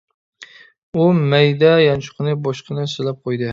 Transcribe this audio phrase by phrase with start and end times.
[1.01, 1.05] ئۇ
[1.35, 3.49] مەيدە يانچۇقىنى بوشقىنە سىلاپ قويدى.